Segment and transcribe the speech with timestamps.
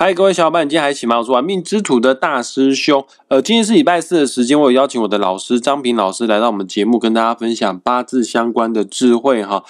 [0.00, 1.18] 嗨，各位小伙伴，你今天还起吗？
[1.18, 3.04] 我是玩命之徒的大师兄。
[3.26, 9.64] 呃，今天是礼拜四的时间，我有邀请我的老师张平老师来到我们节目，跟大家分享八字相关的智慧哈。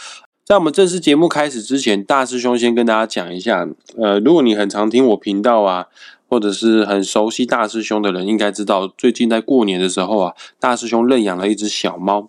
[0.45, 5.87] 在我们正式节目开始之前，大师兄先跟大家讲一下，呃，如果你很常听我频道啊，
[6.29, 12.29] 或者是很熟悉大师兄的人，应该知道，最近在过年的时候啊，大师兄认养了一只小猫。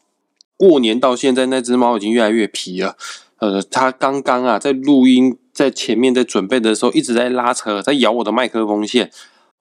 [0.56, 2.96] 过年到现在，那只猫已经越来越皮了。
[3.40, 5.38] 呃，他刚刚啊，在录音。
[5.52, 9.12] 在前面在准备的时候，一直在拉扯，在咬我的麦克风线，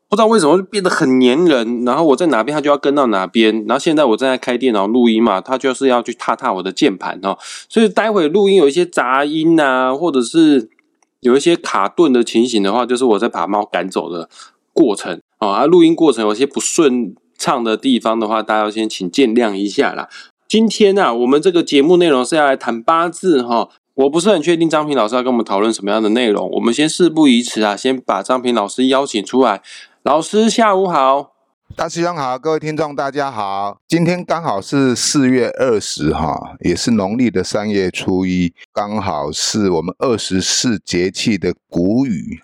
[0.09, 1.85] 不知道为什么就变得很黏人。
[1.85, 3.65] 然后我在哪边，他就要跟到哪边。
[3.67, 7.37] 然后现在我正在开电脑录音嘛，他就是要去踏踏我的键盘哦。
[7.69, 10.71] 所以待会录音有一些杂音啊，或者是
[11.19, 14.29] 有一些卡顿的情形的话，就是我在把猫赶走的
[14.73, 15.49] 过程哦。
[15.49, 20.09] 啊，录音过程有些不顺畅的地方的话，大家先请见谅一下啦。
[20.49, 23.69] 今天啊，我们这个节目内容是要来谈八字哈。
[23.93, 29.61] 我不是很确定张平老师要跟我们讨论什么样的内容，我们先事不宜迟啊，先把张平老师邀请出来。
[30.05, 31.35] 老师下午好，
[31.77, 33.79] 大师兄好，各位听众大家好。
[33.87, 42.41] 今天刚好是四月二十哈，也是农历的三月初一，刚好是我们二十四节气的谷雨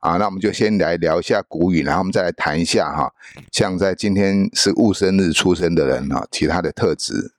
[0.00, 0.16] 啊。
[0.16, 3.12] 那我们就先来聊一下谷雨，然后我们再来谈一下哈，
[3.52, 7.33] 像在今天是戊申日出生的人哈，其他的特质。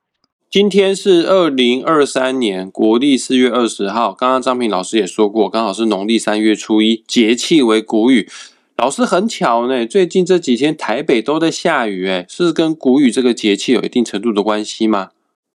[0.56, 8.30] 今天是二零二三年国历四月二十号，刚刚张平老师也说过，刚好是农历三月初一，节气为谷雨。
[8.78, 15.10] 老师很巧呢，最近这几天台北都在下雨，哎，是跟谷雨这个节气有一定程度的关系吗？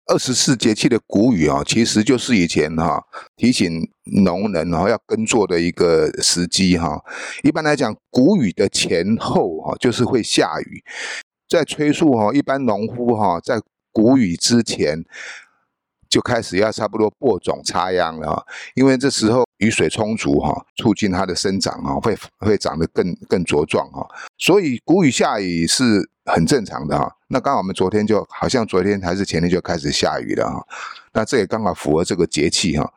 [0.05, 3.03] 二十四节气的谷雨啊，其实就是以前哈
[3.39, 3.89] 提醒
[4.23, 7.03] 农人哈要耕作的一个时机哈。
[7.43, 10.85] 一般来讲，谷雨的前后哈就是会下雨，
[11.49, 13.63] 在催促哈一般农夫哈在。
[13.93, 15.05] 谷雨之前
[16.09, 24.05] 就开始要差不多播种插秧了哈，因为这时候雨水充足哈，促进它的生长啊，会会长得更更茁壮哈。
[24.37, 27.13] 所以谷雨下雨是很正常的哈。
[27.29, 30.67] 那刚好我们昨天就好像昨天还是前天就开始下雨了哈，
[31.13, 32.93] 那这也刚好符合这个节气哈。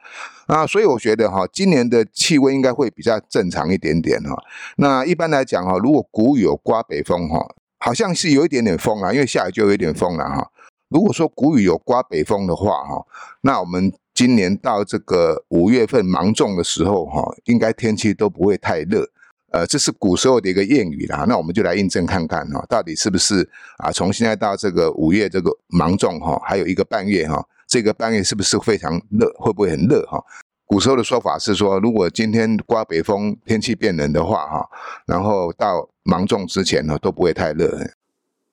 [0.48, 4.36] 那所以我觉得哈，今年的气温应该会比较正常一点点哈。
[4.78, 7.46] 那一般来讲哈，如果谷雨有刮北风哈，
[7.78, 10.50] 好像是有一点点风啊，因为下雨就有一点风了哈。
[10.94, 13.04] 如果说谷雨有刮北风的话，哈，
[13.42, 19.04] 那我们今年到这个五月份芒种的时候，哈，应该天气都不会太热，
[19.52, 21.26] 呃，这是古时候的一个谚语啦。
[21.28, 23.92] 那我们就来印证看看，哈，到底是不是啊？
[23.92, 29.34] 从现在到这个五月这个芒种，哈，还有一个半月，哈，这个半月是不是非常热？
[29.40, 30.06] 会不会很热？
[30.06, 30.24] 哈，
[30.68, 34.70] 古时候的说法是说，如果今天刮北风，天气变冷的话，哈，
[35.08, 37.80] 然后到芒种之前呢，都不会太热。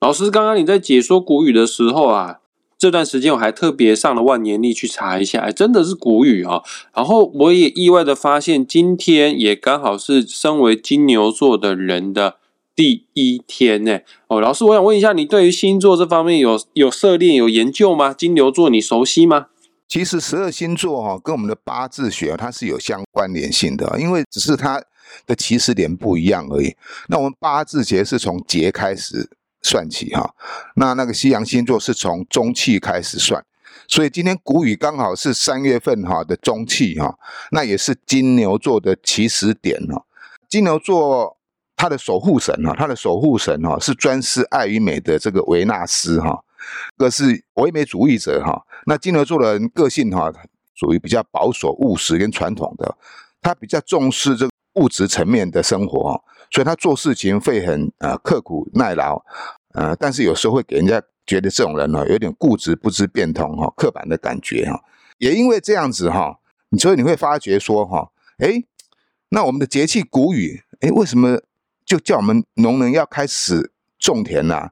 [0.01, 2.41] 老师，刚刚你在解说古语的时候啊，
[2.79, 6.63] 这段时间我还特别上了万年历去查一下，哎，真的是古语啊。
[6.95, 12.37] 然后我也意外的发现，今天也刚好是身为金牛座的人的
[12.75, 13.99] 第一天呢。
[14.29, 18.15] 哦，老师，我想问一下，你对于星座这方面有有涉猎、有研究吗？
[18.15, 19.49] 金牛座你熟悉吗？
[19.87, 24.83] 其实十二星座哈，跟我们的八字学它是有相关联性的，因为只是它
[25.27, 26.75] 的起始点不一样而已。
[27.09, 29.29] 那我们八字节是从节开始。
[29.63, 30.35] 算起哈，
[30.77, 33.45] 那那个西洋星座是从中气开始算，
[33.87, 37.19] 所以今天谷雨刚好是三月份哈的中气哈，
[37.51, 40.03] 那也是金牛座的起始点哈。
[40.49, 41.37] 金牛座
[41.77, 46.43] 它的守护神哈，它的守护神哈是专司爱与美的这个维纳斯哈，
[46.97, 48.65] 个是唯美主义者哈。
[48.87, 50.33] 那金牛座的人个性哈
[50.75, 52.97] 属于比较保守务实跟传统的，
[53.43, 56.23] 他比较重视这个物质层面的生活。
[56.51, 59.23] 所以他做事情会很呃刻苦耐劳，
[59.75, 64.83] 呃，但是有时候会给人家觉得这种人呢有点固执不知变通哈，刻板的感觉哈。
[65.19, 66.39] 也因为这样子哈，
[66.79, 68.65] 所以你会发觉说哈，哎，
[69.29, 71.41] 那我们的节气谷雨，哎，为什么
[71.85, 74.71] 就叫我们农人要开始种田呢？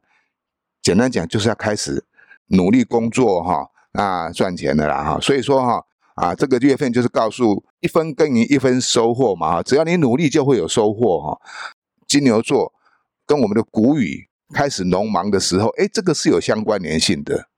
[0.82, 2.04] 简单讲就是要开始
[2.46, 5.20] 努力工作哈，啊，赚钱的啦哈。
[5.20, 5.84] 所以说哈。
[6.20, 11.38] 啊，这个月份就是告诉一分耕耘一分收获嘛，只要你努力就会有收获哈。
[12.06, 12.72] 金牛座
[13.26, 17.48] 跟我们的谷雨开始农忙的时候，哎，这个是有相关联性的。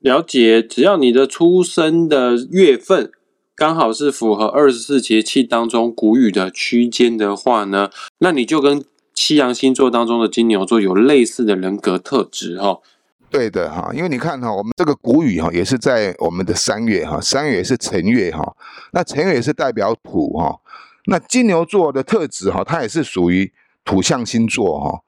[0.00, 3.10] 了解，只要你的出生的月份
[3.56, 8.84] 刚好是符合二十四节气当中谷雨的区间的话呢，那你就跟
[9.14, 12.80] 西洋星座当中的金牛座有类似的人格特质哈。
[13.34, 18.56] 对的哈，因为你看哈，我们这个谷雨哈，也是在我们的三月哈，三月也是辰月哈，
[18.92, 20.60] 那辰月也是代表土哈，
[21.06, 23.52] 那金牛座的特质哈，它也是属于
[23.84, 25.02] 土象星座哈，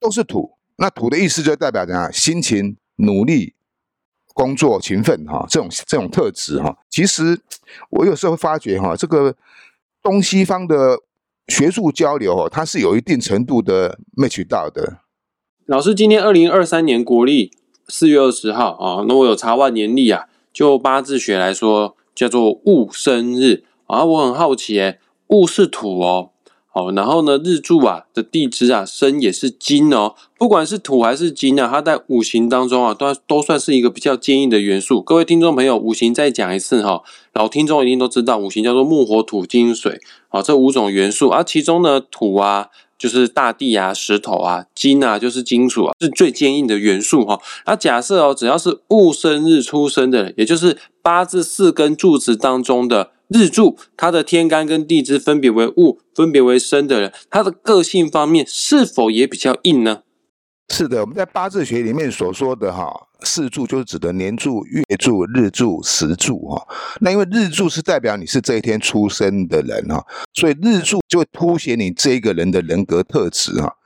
[0.00, 2.10] 都是土，那土的意思就代表怎样？
[2.10, 3.52] 辛勤、努力、
[4.32, 6.78] 工作、勤奋哈，这种这种特质哈。
[6.88, 7.38] 其实
[7.90, 9.36] 我有时候发觉哈，这个
[10.02, 10.98] 东西方的
[11.48, 15.00] 学术交流哦，它是有一定程度的 match 到的。
[15.66, 17.50] 老师，今天二零二三年国历
[17.88, 24.98] 四月二十号啊，那我有查万年历啊，就八字学来说叫做戊生日啊，我很好奇诶，
[25.28, 26.30] 戊是土哦。
[26.68, 35.00] 好，然后呢，日柱啊的地支啊生也是金哦，不管是土还是金啊，它在五行当中啊都都算是一个比较坚硬的元素。
[35.00, 37.02] 各位听众朋友，五行再讲一次哈，
[37.32, 39.98] 老听众一定都知道，五行叫做木火土金水，
[40.28, 42.68] 啊，这五种元素，而其中呢土啊
[42.98, 47.40] 就是大地啊石头啊，金啊就是金属啊，是最坚硬的元素哈。
[47.66, 53.12] 那假设哦，只要是戊生日出生的人，也就是八字四根柱子当中的。
[53.28, 60.02] 日柱，它的天干跟地支分别为戊，分别为申的人，他的个性方面是否也比较硬呢？
[60.68, 62.92] 是的，我们在八字学里面所说的哈
[63.22, 66.66] 四柱，就是指的年柱、月柱、日柱、时柱哈。
[67.00, 70.04] 那因为日柱是代表你是这一天出生的人哈，
[70.34, 73.76] 所以日柱就会凸显你这一个人的人格特质哈。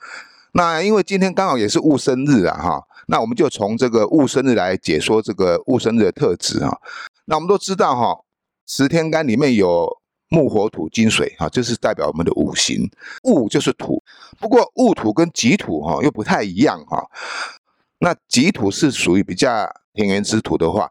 [0.53, 6.81] 那因为今天刚好也是戊生日啊哈，那我们就从这个戊生日来解说这个戊生日的特质哈。
[7.27, 8.25] 那我们都知道哈。
[8.67, 10.00] 十天干里面有
[10.31, 12.91] 木、火、土、金、水，哈，这是代表我们的五行。
[13.25, 14.03] 戊就是土，
[14.39, 17.05] 不过戊土跟己土，哈，又不太一样，哈。
[17.99, 20.91] 那己土是属于比较田园之土的话，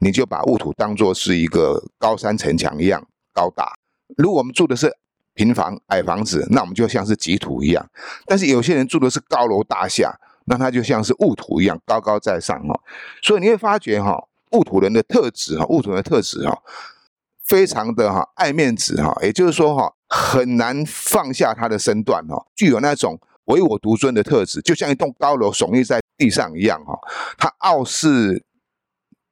[0.00, 3.02] 你就把戊土当做是一个高山城墙一样
[3.32, 3.72] 高大。
[4.18, 4.94] 如果我们住的是
[5.34, 7.88] 平房、矮房子，那我们就像是己土一样。
[8.26, 10.12] 但是有些人住的是高楼大厦，
[10.46, 12.78] 那他就像是戊土一样高高在上，哈。
[13.22, 16.60] 所以你会发觉，哈，戊土人的特质，哈，戊土人的特质，哈。
[17.50, 26.96] 非常的哈爱面子哈，也就是说哈很难放下他的身段哈，具有那种唯我独尊的特质，就像一栋高楼耸立在地上一样哈。
[27.36, 28.44] 他傲视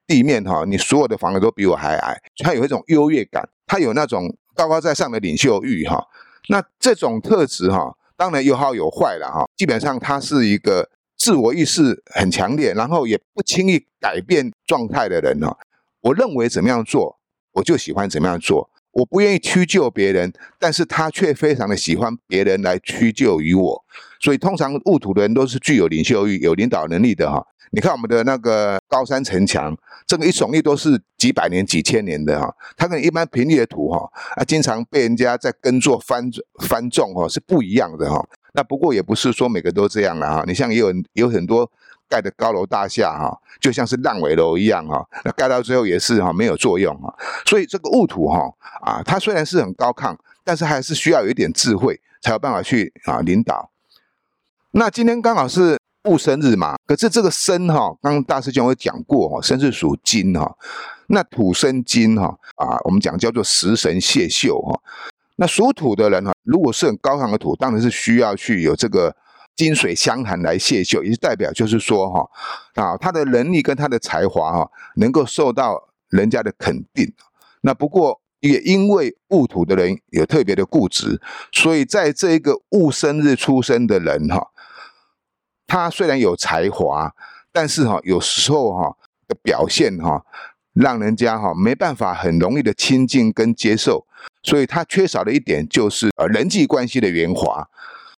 [0.04, 6.04] 地面哈，你所有的房子都比我还矮，他有一种优越感，他有那种高高在上的领袖欲哈。
[6.48, 9.48] 那这种特质哈，当然有好有坏了哈。
[9.56, 15.56] 基本上他是一个自我意识很强烈，然后也不轻易改变状态的人哈。
[16.00, 17.17] 我认为怎么样做？
[17.58, 23.84] 我就喜欢怎么样做，我不愿意屈就别人，但是他却非常的喜欢别人来屈就于我，
[24.20, 27.44] 所以通常戊土的人都是具有领袖欲、有领导能力的哈。
[27.72, 29.76] 你看我们的那个高山城墙，
[30.06, 36.30] 这个一耸立都是几百年、几千年的哈，它跟一般平地的土哈啊，经常被人家在耕作翻
[36.68, 38.24] 翻种哈，是不一样的哈。
[38.54, 41.68] 那不过也不是说每个都这样了哈，你像也有有很多。
[42.08, 47.14] 盖的高楼大厦哈，就像是烂尾楼一样哈，那盖到最后也是哈没有作用哈。
[47.44, 48.50] 所以这个戊土哈
[48.80, 53.70] 啊，它虽然是很高亢，但是还是需要有一点智慧，才有办法去啊领导。
[54.70, 60.56] 那今天刚好是戊生日嘛，可是这个生哈，刚大师兄有讲过哈，生是属金哈，
[61.08, 64.80] 那土生金哈啊，我们讲叫做食神泄秀哈。
[65.36, 69.14] 那属土的人哈，如果是很高亢的土，当然是需要去有这个。
[69.58, 72.30] 金水相含来谢秀，也是代表就是说哈
[72.80, 77.12] 啊，他的能力跟他的才华哈，能够受到人家的肯定。
[77.62, 81.20] 那不过也因为戊土的人有特别的固执，
[81.50, 84.52] 所以在这一个戊生日出生的人哈，
[85.66, 87.12] 他虽然有才华，
[87.50, 88.96] 但是哈有时候哈
[89.26, 90.24] 的表现哈，
[90.72, 94.06] 让人家哈没办法很容易的亲近跟接受，
[94.44, 97.68] 所以他缺少的一点就是呃人际关系的圆滑。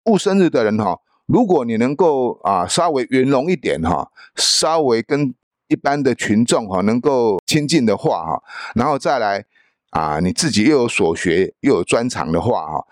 [0.06, 0.99] 戊生日的人哈。
[1.29, 5.35] 如果你能够啊稍微圆融一点哈，稍微跟
[5.69, 8.43] 一般的群众哈能够亲近的话哈，
[8.75, 9.44] 然后再来
[9.91, 12.87] 啊你自己又有所学又有专长的话哈，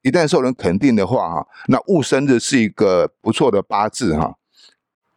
[0.00, 4.34] 一旦受人肯定的话哈，那戊生日是一个不错的八字哈，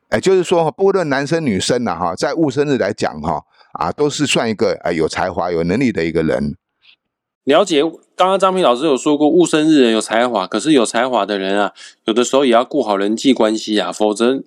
[0.09, 3.41] 哎就是说不论男生女生呐哈，在戊生日来讲哈
[3.79, 6.57] 啊都是算一个啊有才华有能力的一个人。
[7.47, 7.81] 了解，
[8.13, 11.71] 刚刚张平老师有说过，戊生日人有才华，可是有才华的人啊，
[12.03, 14.43] 有的时候也要顾好人际关系啊，否则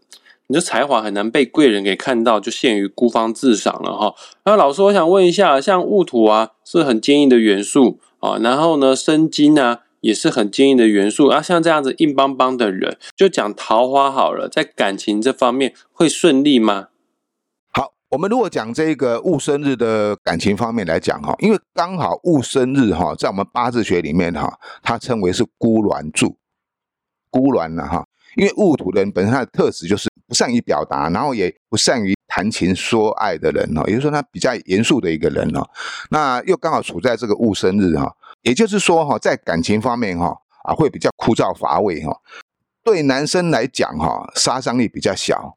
[0.48, 4.14] 你的才华很难被贵人给看到，就陷于孤芳自赏了哈。
[4.44, 16.88] 那老师，我想问一下，像戊土啊，是很坚硬的元素啊，然后呢，生金啊，也是很坚硬的元素啊，像这样子硬邦邦的人，就讲桃花好了，在感情这方面会顺利吗？
[18.10, 26.36] 我们如果讲这个戊生日的感情方面来讲哈，因为刚好戊生日哈，在我们八字学里面哈，它称为是孤鸾柱，
[27.30, 28.04] 孤鸾了哈。
[28.34, 35.64] 因为戊土人本身他的特质就是不善于表达，然后也不善于谈情说爱的人哦，也就是说他比较严肃的一个人哦。
[36.10, 38.12] 那又刚好处在这个戊生日哈，
[38.42, 42.16] 也就是说哈，在感情方面哈啊会比较枯燥乏味哈。
[42.82, 45.54] 对男生来讲哈，杀伤力比较小。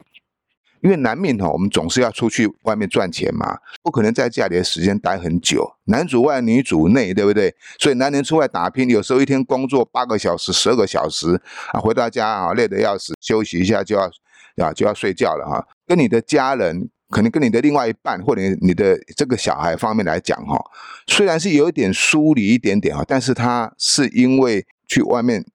[0.83, 5.65] 因为男命哈，我们总是要出去外面赚钱嘛，不可能在家里的时间待很久。
[5.85, 7.55] 男主外，女主内，对不对？
[7.79, 14.11] 所以男人出外打拼，有时候一天工作八个小时、十二个小时啊，回到家啊，累得要死，休息一下就要
[14.57, 15.65] 啊就要睡觉了哈。
[15.87, 20.61] 跟你的家人，可能跟你的另外一半或者你的这个小孩方面来讲哈，
[21.07, 25.45] 虽然是有一点疏离一点点啊，但是他是因为去外面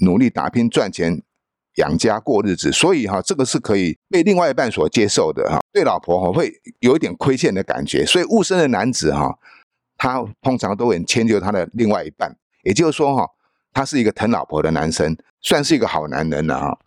[0.00, 1.22] 努力打拼赚钱。
[1.78, 5.58] 养家过日子，所以哈，这个是可以被另外一半所接受的哈。
[5.72, 9.38] 对老婆哈会有一点亏欠的感觉，所以物生的男子哈，
[9.96, 12.36] 他通常都很迁就他的另外一半。
[12.64, 13.26] 也就是说哈，
[13.72, 16.78] 他是一个疼老婆的男生，算是一个好男人了哈。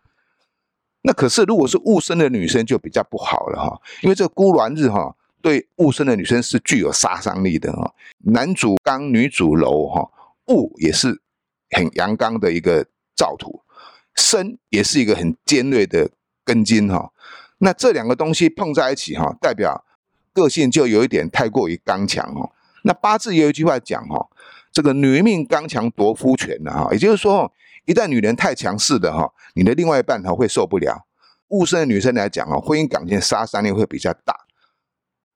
[1.04, 7.92] 那可是如果是物生的女生就比较不好了哈，因为这孤鸾日哈，对物生的女生是具有杀伤力的哈。
[8.26, 10.08] 男主刚，女主柔哈，
[10.50, 11.22] 物也是
[11.72, 13.62] 很阳刚的一个造土。
[14.22, 16.12] 生也是一个很尖锐的
[16.46, 17.12] 根茎哈，
[17.58, 19.84] 那这两个东西碰在一起哈，代表
[20.32, 22.52] 个性就有一点太过于刚强哦。
[22.84, 24.30] 那八字也有一句话讲哈，
[24.72, 27.52] 这个女命刚强夺夫权的哈，也就是说，
[27.86, 31.06] 一旦女人太强势的哈，你的另外一半哈会受不了。
[31.48, 34.36] 戊生的女生来讲啊，婚姻感情杀伤力会比较大。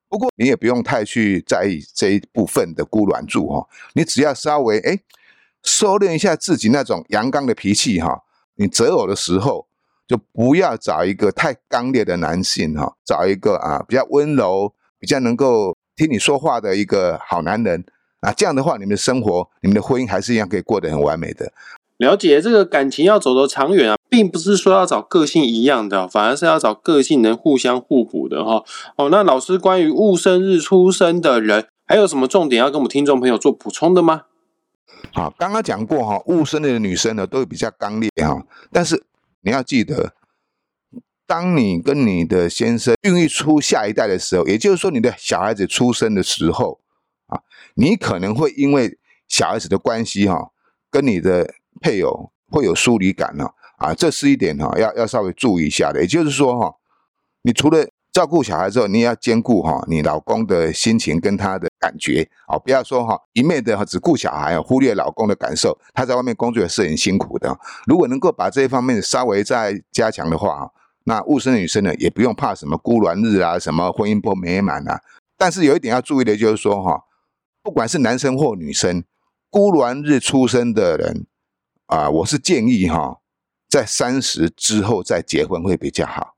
[0.07, 4.99] 不过你也不用太去在意这一部分的孤卵柱哈，你只要稍微哎
[5.63, 8.23] 收敛一下自己那种阳刚的脾气哈。
[8.55, 9.67] 你择偶的时候，
[10.07, 17.83] 就不要找一个太刚烈的男性哈，找一个啊比较温柔、比较能够听你说话的一个好男人
[18.21, 18.31] 啊。
[18.31, 21.51] 这样的话，你们的生活、你们的婚姻还是一样可以过得很完美的。
[21.97, 28.63] 了解这个感情要走得长远啊，并不是说要找个性一样的，反而是要找个性能互相互补的哈。
[28.97, 34.23] 哦，那老师关于戊生日出生的人，还有什么重点要跟我们听众朋友做补充的吗？
[35.13, 39.05] 好，刚刚讲过哈，戊生的女生呢都比较刚烈哈，但是
[39.41, 40.13] 你要记得，
[41.25, 46.79] 当你跟你的先生孕育出下一代的时候，也就是说你的小孩子出生的时候
[47.27, 47.41] 啊，
[47.75, 50.51] 你可能会因为小孩子的关系哈，
[50.89, 56.01] 跟你的配偶会有疏离感呢啊，这是一点哈，要要稍微注意一下的。
[56.01, 56.75] 也就是说哈，
[57.41, 65.77] 你除了照顾小孩之后，你也要兼顾哈你老公的心情跟他的感觉啊，不要说哈一昧的只顾小孩，忽略老公的感受。
[65.93, 67.59] 他在外面工作也是很辛苦的。
[67.85, 70.71] 如果能够把这一方面稍微再加强的话
[71.03, 75.01] 那物生的女生呢也不用怕什么孤鸾日啊，什么婚姻不美满啊。
[75.37, 77.03] 但是有一点要注意的就是说哈，
[77.61, 79.03] 不管是男生或女生，
[79.49, 81.27] 孤鸾日出生的人
[81.87, 83.17] 啊，我是建议哈，
[83.67, 86.35] 在三十之后再结婚会比较好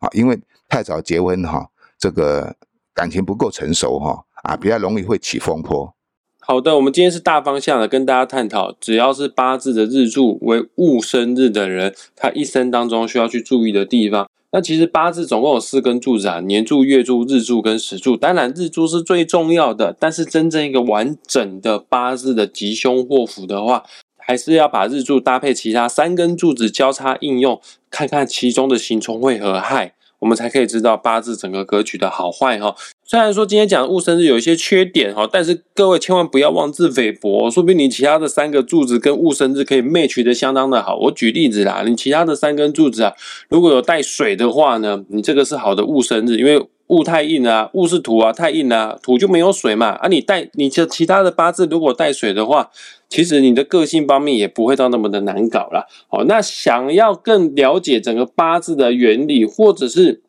[0.00, 0.40] 啊，因为。
[0.68, 1.68] 太早结婚哈，
[1.98, 2.56] 这个
[2.94, 5.94] 感情不够成熟哈，啊，比较容易会起风波。
[6.40, 14.28] 好的，我们今天是大方向的跟大家探讨，只要是八字的日柱为戊生日的人，他一生当中需要去注意的地方。
[14.52, 18.16] 那其实八字总共有四根柱子啊，年柱、月柱、日柱跟时柱。
[18.16, 23.82] 当然日柱是最重要的，但是真正一个完整的八字的吉凶祸福的话，
[24.16, 29.94] 还是要把日柱搭配其他三根柱子交叉应用，看看其中的行冲会和害。
[30.26, 32.74] 我们才可以知道八字整个格局的好坏哈。
[33.04, 40.96] 虽然说今天讲戊申日有一些缺点哈，但是各位千万不要妄自菲薄，说不定你其他的三个柱子跟戊申日可以 match 的相当的好。
[40.96, 43.12] 我举例子啦，你其他的三根柱子啊，
[43.48, 49.90] 如果有带水的话呢，你这个是好的戊申日，因为戊太硬啊，戊是土啊，太硬啊，土就没有水嘛。
[49.90, 52.70] 啊，你带你这其他的八字如果带水的话，
[53.08, 55.86] 其实你的个性方面也不会到那么的难搞了。
[56.08, 60.22] 好，那想要更了解整个八字的原理，或者是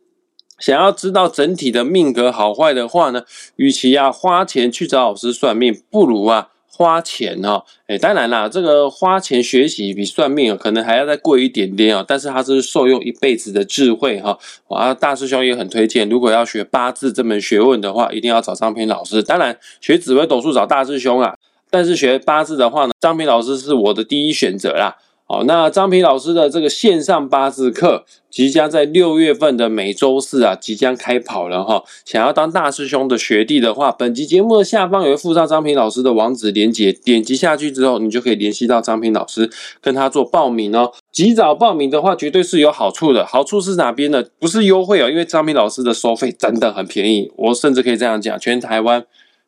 [0.60, 3.24] 想要知道整体的命格好坏的话呢，
[3.56, 7.64] 与其啊花钱去找老师算命，不如啊花钱哈。
[7.88, 14.38] 哎，当然啦，这个花钱学习比算命可能还要再贵一点点啊，但是它是受用一辈子的智慧哈。
[14.70, 19.24] 啊，大师兄也很推荐，如果要学八字这门学问的话，一定要找张平老师。
[19.24, 21.36] 当然，学紫微斗数找大师兄啊，
[21.70, 24.96] 但是学八字的话呢，张平老师是我的第一选择啦。
[25.30, 31.84] 好，那张平老师的这个线上八字课即将在六月份的每周四啊，即将开跑了哈。
[32.06, 40.94] 想要当大师兄的学弟的话，本集节目的下方有附上张平老师的网址连接，点击下去之后，你就可以联系到张平老师，跟他做报名哦。
[41.12, 43.26] 及早报名的话，绝对是有好处的。
[43.26, 44.24] 好处是哪边呢？
[44.40, 49.06] 不是优惠哦，因为张平老师的收费真的很便宜，我甚至可以这样讲，全台湾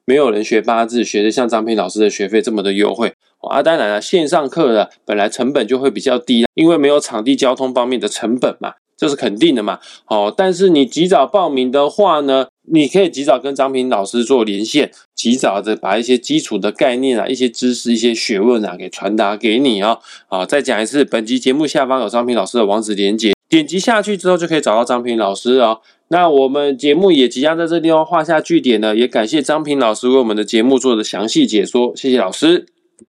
[0.09, 3.13] 没有人学八字学的像张平老师的学费这么的优惠。
[3.47, 9.77] 啊，当然了，线上课的本来成本就会比较低，因为没有场地交通方面的成本嘛，这是肯定的嘛。
[10.07, 19.99] 哦，但是你及早报名的话呢，你可以及早跟张平老师做连线，及早的把一些基础的概念啊、一些知识、一些学问啊给传达给你啊。
[20.27, 25.81] 好，再讲一次，本集节目下方有张平老师的网址连接，点击下去之后就可以找到张平老师哦。
[26.09, 32.65] 那我们节目也即将在这地方画下句点了，也感谢张平老师为我们的节目做的详细解说，谢谢老师。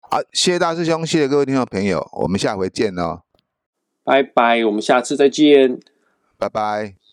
[0.09, 3.21] 好，谢谢大师兄，谢谢各位听众朋友，我们下回见哦，
[4.03, 5.79] 拜拜，我们下次再见。
[6.37, 7.06] 拜拜。